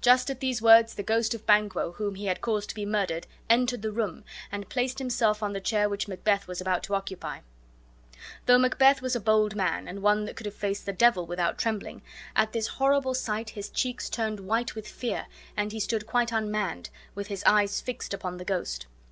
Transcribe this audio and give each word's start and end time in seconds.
just 0.00 0.28
at 0.28 0.40
these 0.40 0.60
words 0.60 0.94
the 0.94 1.02
ghost 1.04 1.32
of 1.32 1.46
Banquo, 1.46 1.92
whom 1.92 2.16
he 2.16 2.26
had 2.26 2.40
caused 2.40 2.70
to 2.70 2.74
be 2.74 2.84
murdered, 2.84 3.28
entered 3.48 3.82
the 3.82 3.92
room 3.92 4.24
and 4.50 4.68
placed 4.68 4.98
himself 4.98 5.44
on 5.44 5.52
the 5.52 5.60
chair 5.60 5.88
which 5.88 6.08
Macbeth 6.08 6.48
was 6.48 6.60
about 6.60 6.82
to 6.82 6.94
occupy. 6.96 7.38
Though 8.46 8.58
Macbeth 8.58 9.00
was 9.00 9.14
a 9.14 9.20
bold 9.20 9.54
man, 9.54 9.86
and 9.86 10.02
one 10.02 10.24
that 10.24 10.34
could 10.34 10.46
have 10.46 10.56
faced 10.56 10.86
the 10.86 10.92
devil 10.92 11.24
without 11.24 11.56
trembling, 11.56 12.02
at 12.34 12.50
this 12.52 12.66
horrible 12.66 13.14
sight 13.14 13.50
his 13.50 13.68
cheeks 13.68 14.10
turned 14.10 14.40
white 14.40 14.74
with 14.74 14.88
fear 14.88 15.26
and 15.56 15.70
he 15.70 15.78
stood 15.78 16.04
quite 16.04 16.32
unmanned, 16.32 16.90
with 17.14 17.28
his 17.28 17.44
eyes 17.46 17.80
fixed 17.80 18.12
upon 18.12 18.38
the 18.38 18.44
ghost. 18.44 18.88